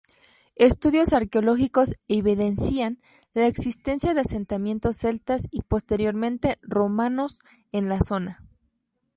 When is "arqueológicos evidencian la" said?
1.13-3.45